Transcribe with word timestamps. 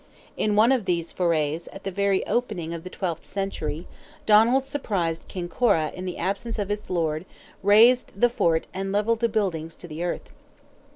In 0.35 0.55
one 0.55 0.71
of 0.71 0.85
these 0.85 1.11
forays, 1.11 1.67
at 1.67 1.83
the 1.83 1.91
very 1.91 2.25
opening 2.25 2.73
of 2.73 2.83
the 2.83 2.89
twelfth 2.89 3.23
century, 3.27 3.85
Donald 4.25 4.63
surprised 4.65 5.27
Kinkora 5.27 5.93
in 5.93 6.05
the 6.05 6.17
absence 6.17 6.57
of 6.57 6.71
its 6.71 6.89
lord, 6.89 7.23
razed 7.61 8.11
the 8.19 8.27
fort 8.27 8.65
and 8.73 8.91
levelled 8.91 9.19
the 9.19 9.29
buildings 9.29 9.75
to 9.75 9.87
the 9.87 10.03
earth. 10.03 10.31